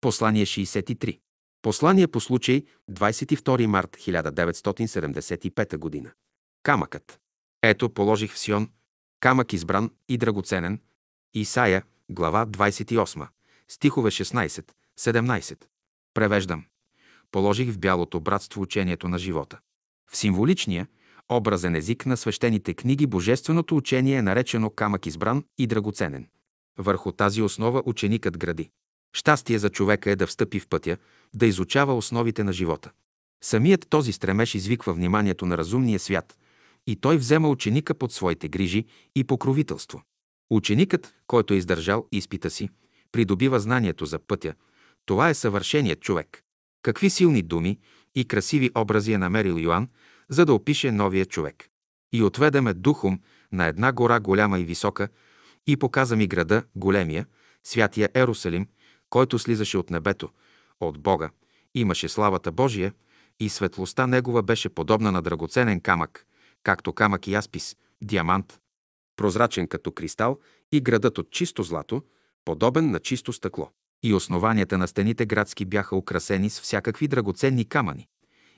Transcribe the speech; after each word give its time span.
Послание 0.00 0.46
63. 0.46 1.20
Послание 1.62 2.08
по 2.08 2.20
случай 2.20 2.64
22 2.90 3.66
март 3.66 3.96
1975 3.96 6.04
г. 6.04 6.12
Камъкът. 6.62 7.20
Ето 7.62 7.90
положих 7.90 8.32
в 8.32 8.38
Сион, 8.38 8.70
камък 9.20 9.52
избран 9.52 9.90
и 10.08 10.18
драгоценен. 10.18 10.80
Исаия, 11.34 11.82
глава 12.10 12.46
28, 12.46 13.28
стихове 13.68 14.10
16, 14.10 14.70
17. 14.98 15.64
Превеждам. 16.14 16.64
Положих 17.30 17.70
в 17.70 17.78
бялото 17.78 18.20
братство 18.20 18.62
учението 18.62 19.08
на 19.08 19.18
живота. 19.18 19.58
В 20.10 20.16
символичния, 20.16 20.86
образен 21.28 21.74
език 21.74 22.06
на 22.06 22.16
свещените 22.16 22.74
книги 22.74 23.06
божественото 23.06 23.76
учение 23.76 24.16
е 24.16 24.22
наречено 24.22 24.70
камък 24.70 25.06
избран 25.06 25.44
и 25.58 25.66
драгоценен. 25.66 26.28
Върху 26.76 27.12
тази 27.12 27.42
основа 27.42 27.82
ученикът 27.86 28.38
гради. 28.38 28.70
Щастие 29.18 29.58
за 29.58 29.70
човека 29.70 30.10
е 30.10 30.16
да 30.16 30.26
встъпи 30.26 30.60
в 30.60 30.68
пътя, 30.68 30.96
да 31.34 31.46
изучава 31.46 31.94
основите 31.96 32.44
на 32.44 32.52
живота. 32.52 32.90
Самият 33.44 33.86
този 33.88 34.12
стремеж 34.12 34.54
извиква 34.54 34.92
вниманието 34.92 35.46
на 35.46 35.58
разумния 35.58 35.98
свят 35.98 36.38
и 36.86 36.96
той 36.96 37.16
взема 37.16 37.48
ученика 37.48 37.94
под 37.94 38.12
своите 38.12 38.48
грижи 38.48 38.84
и 39.16 39.24
покровителство. 39.24 40.02
Ученикът, 40.50 41.14
който 41.26 41.54
е 41.54 41.56
издържал 41.56 42.06
изпита 42.12 42.50
си, 42.50 42.68
придобива 43.12 43.60
знанието 43.60 44.06
за 44.06 44.18
пътя. 44.18 44.54
Това 45.06 45.28
е 45.28 45.34
съвършеният 45.34 46.00
човек. 46.00 46.42
Какви 46.82 47.10
силни 47.10 47.42
думи 47.42 47.78
и 48.14 48.24
красиви 48.24 48.70
образи 48.74 49.12
е 49.12 49.18
намерил 49.18 49.54
Йоанн, 49.58 49.88
за 50.28 50.44
да 50.44 50.52
опише 50.52 50.92
новия 50.92 51.26
човек. 51.26 51.68
И 52.12 52.22
отведеме 52.22 52.74
духом 52.74 53.20
на 53.52 53.66
една 53.66 53.92
гора 53.92 54.20
голяма 54.20 54.58
и 54.60 54.64
висока, 54.64 55.08
и 55.66 55.76
показа 55.76 56.16
ми 56.16 56.26
града, 56.26 56.62
големия, 56.76 57.26
святия 57.64 58.08
Ерусалим, 58.14 58.66
който 59.10 59.38
слизаше 59.38 59.78
от 59.78 59.90
небето, 59.90 60.30
от 60.80 60.98
Бога, 60.98 61.30
имаше 61.74 62.08
славата 62.08 62.52
Божия 62.52 62.92
и 63.40 63.48
светлостта 63.48 64.06
негова 64.06 64.42
беше 64.42 64.68
подобна 64.68 65.12
на 65.12 65.22
драгоценен 65.22 65.80
камък, 65.80 66.26
както 66.62 66.92
камък 66.92 67.26
и 67.26 67.34
аспис, 67.34 67.76
диамант, 68.02 68.60
прозрачен 69.16 69.68
като 69.68 69.92
кристал 69.92 70.38
и 70.72 70.80
градът 70.80 71.18
от 71.18 71.30
чисто 71.30 71.62
злато, 71.62 72.02
подобен 72.44 72.90
на 72.90 73.00
чисто 73.00 73.32
стъкло. 73.32 73.70
И 74.02 74.14
основанията 74.14 74.78
на 74.78 74.88
стените 74.88 75.26
градски 75.26 75.64
бяха 75.64 75.96
украсени 75.96 76.50
с 76.50 76.60
всякакви 76.60 77.08
драгоценни 77.08 77.64
камъни. 77.64 78.08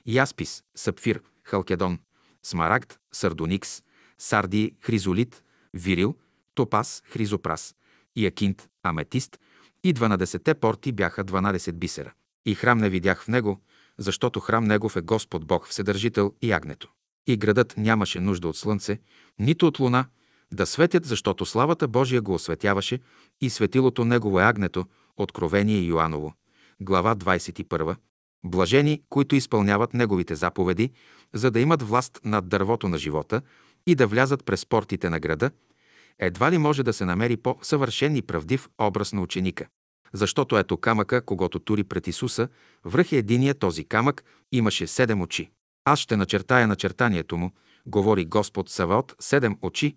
Яспис, 0.05 0.63
сапфир, 0.75 1.21
халкедон, 1.43 1.99
смарагд, 2.43 2.99
сардоникс, 3.13 3.83
сарди, 4.17 4.75
хризолит, 4.81 5.43
вирил, 5.73 6.15
топас, 6.55 7.03
хризопрас, 7.05 7.75
якинт, 8.15 8.69
аметист 8.83 9.39
и 9.83 9.93
дванадесете 9.93 10.53
порти 10.53 10.91
бяха 10.91 11.25
12 11.25 11.71
бисера. 11.71 12.13
И 12.45 12.55
храм 12.55 12.77
не 12.77 12.89
видях 12.89 13.23
в 13.23 13.27
него, 13.27 13.61
защото 13.97 14.39
храм 14.39 14.63
негов 14.63 14.95
е 14.95 15.01
Господ 15.01 15.45
Бог, 15.45 15.67
Вседържител 15.67 16.33
и 16.41 16.51
Агнето. 16.51 16.89
И 17.27 17.37
градът 17.37 17.73
нямаше 17.77 18.19
нужда 18.19 18.47
от 18.47 18.57
слънце, 18.57 18.99
нито 19.39 19.67
от 19.67 19.79
луна, 19.79 20.05
да 20.53 20.65
светят, 20.65 21.05
защото 21.05 21.45
славата 21.45 21.87
Божия 21.87 22.21
го 22.21 22.33
осветяваше 22.33 22.99
и 23.41 23.49
светилото 23.49 24.05
негово 24.05 24.39
е 24.39 24.43
Агнето, 24.43 24.85
Откровение 25.17 25.81
Йоаново, 25.81 26.33
глава 26.81 27.15
21. 27.15 27.95
Блажени, 28.43 29.01
които 29.09 29.35
изпълняват 29.35 29.93
неговите 29.93 30.35
заповеди, 30.35 30.91
за 31.33 31.51
да 31.51 31.59
имат 31.59 31.81
власт 31.81 32.19
над 32.25 32.47
дървото 32.47 32.87
на 32.87 32.97
живота 32.97 33.41
и 33.87 33.95
да 33.95 34.07
влязат 34.07 34.45
през 34.45 34.65
портите 34.65 35.09
на 35.09 35.19
града, 35.19 35.51
едва 36.21 36.51
ли 36.51 36.57
може 36.57 36.83
да 36.83 36.93
се 36.93 37.05
намери 37.05 37.37
по-съвършен 37.37 38.15
и 38.15 38.21
правдив 38.21 38.69
образ 38.77 39.13
на 39.13 39.21
ученика. 39.21 39.67
Защото 40.13 40.57
ето 40.57 40.77
камъка, 40.77 41.25
когато 41.25 41.59
тури 41.59 41.83
пред 41.83 42.07
Исуса, 42.07 42.47
връх 42.85 43.11
е 43.11 43.17
единия 43.17 43.53
този 43.53 43.83
камък 43.83 44.23
имаше 44.51 44.87
седем 44.87 45.21
очи. 45.21 45.51
Аз 45.85 45.99
ще 45.99 46.17
начертая 46.17 46.67
начертанието 46.67 47.37
му, 47.37 47.51
говори 47.85 48.25
Господ 48.25 48.69
Саваот, 48.69 49.15
седем 49.19 49.57
очи. 49.61 49.95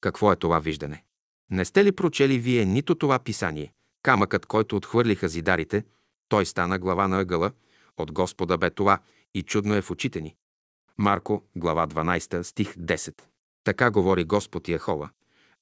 Какво 0.00 0.32
е 0.32 0.36
това 0.36 0.58
виждане? 0.58 1.04
Не 1.50 1.64
сте 1.64 1.84
ли 1.84 1.92
прочели 1.92 2.38
вие 2.38 2.64
нито 2.64 2.94
това 2.94 3.18
писание? 3.18 3.72
Камъкът, 4.02 4.46
който 4.46 4.76
отхвърлиха 4.76 5.28
зидарите, 5.28 5.84
той 6.28 6.46
стана 6.46 6.78
глава 6.78 7.08
на 7.08 7.20
ъгъла, 7.20 7.52
от 7.96 8.12
Господа 8.12 8.58
бе 8.58 8.70
това 8.70 8.98
и 9.34 9.42
чудно 9.42 9.74
е 9.74 9.82
в 9.82 9.90
очите 9.90 10.20
ни. 10.20 10.34
Марко, 10.98 11.42
глава 11.56 11.86
12, 11.86 12.42
стих 12.42 12.74
10. 12.76 13.22
Така 13.64 13.90
говори 13.90 14.24
Господ 14.24 14.68
Яхова. 14.68 15.10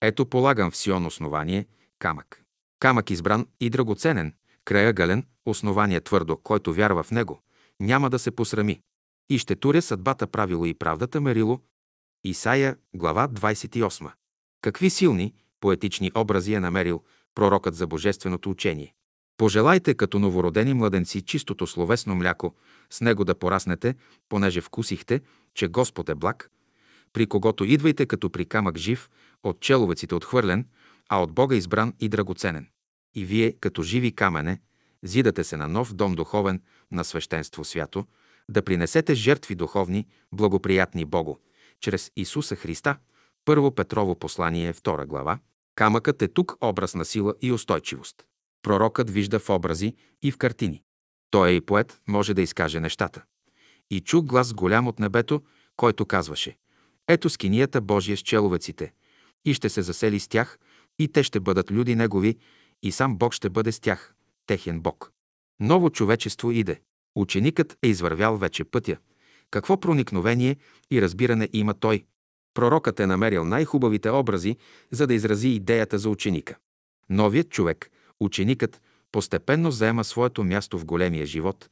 Ето 0.02 0.26
полагам 0.26 0.70
в 0.70 0.76
Сион 0.76 1.06
основание, 1.06 1.66
камък. 1.98 2.42
Камък 2.78 3.10
избран 3.10 3.46
и 3.60 3.70
драгоценен, 3.70 4.34
краягълен, 4.64 5.26
основание 5.46 6.00
твърдо, 6.00 6.36
който 6.36 6.74
вярва 6.74 7.02
в 7.02 7.10
него, 7.10 7.40
няма 7.80 8.10
да 8.10 8.18
се 8.18 8.30
посрами. 8.30 8.80
И 9.30 9.38
ще 9.38 9.56
туря 9.56 9.82
съдбата 9.82 10.26
правило 10.26 10.66
и 10.66 10.74
правдата 10.74 11.20
мерило. 11.20 11.60
Исаия, 12.24 12.76
глава 12.94 13.28
28. 13.28 14.12
Какви 14.62 14.90
силни, 14.90 15.34
поетични 15.60 16.12
образи 16.14 16.54
е 16.54 16.60
намерил 16.60 17.02
пророкът 17.34 17.74
за 17.74 17.86
божественото 17.86 18.50
учение. 18.50 18.94
Пожелайте 19.36 19.94
като 19.94 20.18
новородени 20.18 20.74
младенци 20.74 21.22
чистото 21.22 21.66
словесно 21.66 22.14
мляко, 22.14 22.54
с 22.90 23.00
него 23.00 23.24
да 23.24 23.34
пораснете, 23.34 23.94
понеже 24.28 24.60
вкусихте, 24.60 25.20
че 25.54 25.68
Господ 25.68 26.08
е 26.08 26.14
благ, 26.14 26.50
при 27.12 27.26
когото 27.26 27.64
идвайте 27.64 28.06
като 28.06 28.30
при 28.30 28.44
камък 28.44 28.78
жив, 28.78 29.10
от 29.42 29.60
человеците 29.60 30.14
отхвърлен, 30.14 30.66
а 31.08 31.22
от 31.22 31.32
Бога 31.32 31.56
избран 31.56 31.94
и 32.00 32.08
драгоценен. 32.08 32.68
И 33.14 33.24
вие, 33.24 33.52
като 33.52 33.82
живи 33.82 34.12
камене, 34.12 34.60
зидате 35.02 35.44
се 35.44 35.56
на 35.56 35.68
нов 35.68 35.94
дом 35.94 36.14
духовен, 36.14 36.62
на 36.92 37.04
свещенство 37.04 37.64
свято, 37.64 38.04
да 38.48 38.62
принесете 38.62 39.14
жертви 39.14 39.54
духовни, 39.54 40.06
благоприятни 40.32 41.04
Богу, 41.04 41.36
чрез 41.80 42.10
Исуса 42.16 42.56
Христа. 42.56 42.96
Първо 43.44 43.74
Петрово 43.74 44.14
послание, 44.14 44.74
2 44.74 45.06
глава. 45.06 45.38
Камъкът 45.74 46.22
е 46.22 46.28
тук 46.28 46.56
образ 46.60 46.94
на 46.94 47.04
сила 47.04 47.34
и 47.42 47.52
устойчивост. 47.52 48.24
Пророкът 48.62 49.10
вижда 49.10 49.38
в 49.38 49.50
образи 49.50 49.94
и 50.22 50.30
в 50.30 50.38
картини. 50.38 50.82
Той 51.30 51.50
е 51.50 51.52
и 51.52 51.60
поет, 51.60 52.00
може 52.08 52.34
да 52.34 52.42
изкаже 52.42 52.80
нещата. 52.80 53.24
И 53.90 54.00
чух 54.00 54.24
глас 54.24 54.54
голям 54.54 54.88
от 54.88 54.98
небето, 54.98 55.42
който 55.76 56.06
казваше 56.06 56.56
Ето 57.08 57.30
скинията 57.30 57.80
Божия 57.80 58.16
с 58.16 58.20
человеците, 58.20 58.92
и 59.44 59.54
ще 59.54 59.68
се 59.68 59.82
засели 59.82 60.20
с 60.20 60.28
тях, 60.28 60.58
и 60.98 61.08
те 61.08 61.22
ще 61.22 61.40
бъдат 61.40 61.70
люди 61.70 61.94
негови, 61.94 62.36
и 62.82 62.92
сам 62.92 63.16
Бог 63.16 63.34
ще 63.34 63.50
бъде 63.50 63.72
с 63.72 63.80
тях, 63.80 64.14
техен 64.46 64.80
Бог. 64.80 65.12
Ново 65.60 65.90
човечество 65.90 66.50
иде. 66.50 66.80
Ученикът 67.16 67.78
е 67.82 67.88
извървял 67.88 68.36
вече 68.36 68.64
пътя. 68.64 68.96
Какво 69.50 69.80
проникновение 69.80 70.56
и 70.90 71.02
разбиране 71.02 71.48
има 71.52 71.74
той? 71.74 72.04
Пророкът 72.54 73.00
е 73.00 73.06
намерил 73.06 73.44
най-хубавите 73.44 74.10
образи, 74.10 74.56
за 74.90 75.06
да 75.06 75.14
изрази 75.14 75.48
идеята 75.48 75.98
за 75.98 76.10
ученика. 76.10 76.56
Новият 77.10 77.50
човек, 77.50 77.90
ученикът, 78.20 78.82
постепенно 79.12 79.70
заема 79.70 80.04
своето 80.04 80.44
място 80.44 80.78
в 80.78 80.84
големия 80.84 81.26
живот. 81.26 81.68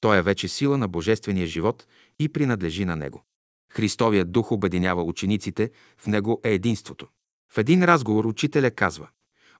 Той 0.00 0.18
е 0.18 0.22
вече 0.22 0.48
сила 0.48 0.78
на 0.78 0.88
божествения 0.88 1.46
живот 1.46 1.86
и 2.18 2.28
принадлежи 2.28 2.84
на 2.84 2.96
него. 2.96 3.24
Христовият 3.70 4.32
дух 4.32 4.52
обединява 4.52 5.02
учениците, 5.02 5.70
в 5.98 6.06
него 6.06 6.40
е 6.44 6.50
единството. 6.50 7.08
В 7.52 7.58
един 7.58 7.84
разговор 7.84 8.24
учителя 8.24 8.70
казва 8.70 9.08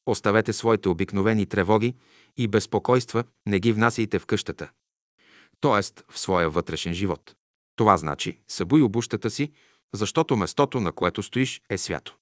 Оставете 0.06 0.53
своите 0.53 0.88
обикновени 0.88 1.47
тревоги 1.47 1.94
и 2.37 2.48
безпокойства, 2.48 3.25
не 3.47 3.60
ги 3.60 3.72
внасяйте 3.72 4.19
в 4.19 4.26
къщата. 4.26 4.71
Тоест 5.60 6.04
в 6.10 6.19
своя 6.19 6.50
вътрешен 6.50 6.94
живот. 6.94 7.34
Това 7.76 7.97
значи 7.97 8.38
събуй 8.48 8.82
обущата 8.82 9.31
си, 9.31 9.53
защото 9.94 10.37
местото, 10.37 10.81
на 10.81 10.92
което 10.92 11.22
стоиш, 11.22 11.62
е 11.71 11.78
свято. 11.78 12.16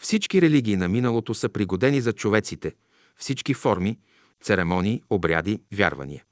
Всички 0.00 0.42
религии 0.42 0.76
на 0.76 0.88
миналото 0.88 1.34
са 1.34 1.48
пригодени 1.48 2.00
за 2.00 2.12
човеците, 2.12 2.74
всички 3.16 3.54
форми, 3.54 3.98
церемонии, 4.42 5.02
обряди, 5.10 5.60
вярвания. 5.72 6.24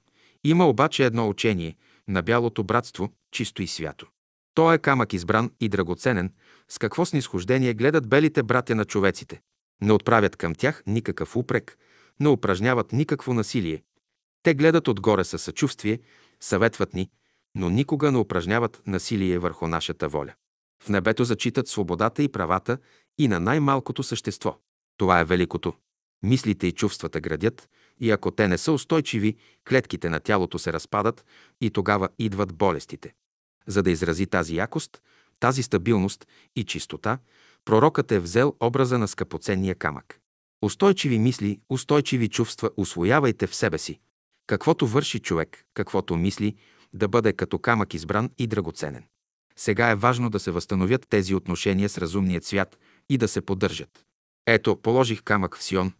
Има 0.44 0.68
обаче 0.68 1.04
едно 1.04 1.28
учение 1.28 1.76
на 2.08 2.22
бялото 2.22 2.64
братство, 2.64 3.12
чисто 3.30 3.62
и 3.62 3.66
свято. 3.66 4.06
То 4.54 4.72
е 4.72 4.78
камък 4.78 5.12
избран 5.12 5.50
и 5.60 5.68
драгоценен, 5.68 6.32
с 6.68 6.78
какво 6.78 7.04
снисхождение 7.04 7.74
гледат 7.74 8.08
белите 8.08 8.42
братя 8.42 8.74
на 8.74 8.84
човеците. 8.84 9.40
Не 9.82 9.92
отправят 9.92 10.36
към 10.36 10.54
тях 10.54 10.82
никакъв 10.86 11.36
упрек, 11.36 11.78
не 12.20 12.28
упражняват 12.28 12.92
никакво 12.92 13.34
насилие. 13.34 13.82
Те 14.42 14.54
гледат 14.54 14.88
отгоре 14.88 15.24
със 15.24 15.42
съчувствие, 15.42 15.98
съветват 16.40 16.94
ни, 16.94 17.10
но 17.54 17.70
никога 17.70 18.12
не 18.12 18.18
упражняват 18.18 18.82
насилие 18.86 19.38
върху 19.38 19.66
нашата 19.66 20.08
воля. 20.08 20.34
В 20.82 20.88
небето 20.88 21.24
зачитат 21.24 21.68
свободата 21.68 22.22
и 22.22 22.28
правата 22.28 22.78
и 23.18 23.28
на 23.28 23.40
най-малкото 23.40 24.02
същество. 24.02 24.58
Това 24.96 25.20
е 25.20 25.24
великото. 25.24 25.74
Мислите 26.22 26.66
и 26.66 26.72
чувствата 26.72 27.20
градят, 27.20 27.68
и 28.00 28.10
ако 28.10 28.30
те 28.30 28.48
не 28.48 28.58
са 28.58 28.72
устойчиви, 28.72 29.36
клетките 29.68 30.08
на 30.08 30.20
тялото 30.20 30.58
се 30.58 30.72
разпадат 30.72 31.24
и 31.60 31.70
тогава 31.70 32.08
идват 32.18 32.54
болестите. 32.54 33.14
За 33.66 33.82
да 33.82 33.90
изрази 33.90 34.26
тази 34.26 34.56
якост, 34.56 35.02
тази 35.40 35.62
стабилност 35.62 36.26
и 36.56 36.64
чистота, 36.64 37.18
пророкът 37.64 38.12
е 38.12 38.18
взел 38.18 38.56
образа 38.60 38.98
на 38.98 39.08
скъпоценния 39.08 39.74
камък. 39.74 40.20
Устойчиви 40.62 41.18
мисли, 41.18 41.60
устойчиви 41.70 42.28
чувства 42.28 42.70
освоявайте 42.76 43.46
в 43.46 43.54
себе 43.54 43.78
си. 43.78 44.00
Каквото 44.46 44.86
върши 44.86 45.18
човек, 45.18 45.64
каквото 45.74 46.16
мисли, 46.16 46.56
да 46.92 47.08
бъде 47.08 47.32
като 47.32 47.58
камък 47.58 47.94
избран 47.94 48.30
и 48.38 48.46
драгоценен. 48.46 49.04
Сега 49.56 49.90
е 49.90 49.94
важно 49.94 50.30
да 50.30 50.38
се 50.38 50.50
възстановят 50.50 51.06
тези 51.08 51.34
отношения 51.34 51.88
с 51.88 51.98
разумният 51.98 52.44
свят 52.44 52.78
и 53.08 53.18
да 53.18 53.28
се 53.28 53.40
поддържат. 53.40 54.04
Ето, 54.46 54.76
положих 54.76 55.22
камък 55.22 55.56
в 55.56 55.62
Сион. 55.62 55.92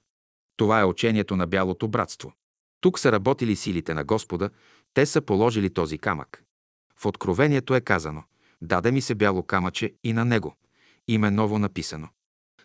Това 0.56 0.80
е 0.80 0.84
учението 0.84 1.36
на 1.36 1.46
бялото 1.46 1.88
братство. 1.88 2.32
Тук 2.80 2.98
са 2.98 3.12
работили 3.12 3.56
силите 3.56 3.94
на 3.94 4.04
Господа, 4.04 4.50
те 4.94 5.06
са 5.06 5.20
положили 5.20 5.70
този 5.70 5.98
камък. 5.98 6.42
В 7.00 7.06
Откровението 7.06 7.74
е 7.74 7.80
казано 7.80 8.22
«Даде 8.62 8.92
ми 8.92 9.00
се 9.00 9.14
бяло 9.14 9.42
камъче 9.42 9.94
и 10.04 10.12
на 10.12 10.24
него, 10.24 10.54
име 11.08 11.30
ново 11.30 11.58
написано». 11.58 12.08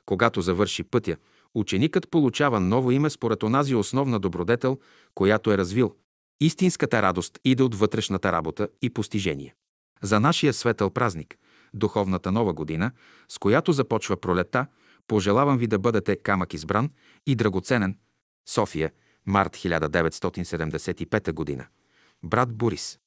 Когато 0.05 0.41
завърши 0.41 0.83
пътя, 0.83 1.17
ученикът 1.53 2.09
получава 2.09 2.59
ново 2.59 2.91
име 2.91 3.09
според 3.09 3.43
онази 3.43 3.75
основна 3.75 4.19
добродетел, 4.19 4.79
която 5.15 5.51
е 5.51 5.57
развил. 5.57 5.95
Истинската 6.39 7.01
радост 7.01 7.39
иде 7.45 7.63
от 7.63 7.75
вътрешната 7.75 8.31
работа 8.31 8.69
и 8.81 8.89
постижение. 8.89 9.55
За 10.01 10.19
нашия 10.19 10.53
светъл 10.53 10.89
празник, 10.89 11.37
духовната 11.73 12.31
нова 12.31 12.53
година, 12.53 12.91
с 13.29 13.37
която 13.37 13.71
започва 13.71 14.17
пролета, 14.17 14.67
пожелавам 15.07 15.57
ви 15.57 15.67
да 15.67 15.79
бъдете 15.79 16.15
камък 16.15 16.53
избран 16.53 16.89
и 17.27 17.35
драгоценен. 17.35 17.97
София, 18.49 18.91
март 19.25 19.55
1975 19.55 21.33
година. 21.33 21.67
Брат 22.23 22.53
Борис. 22.53 22.99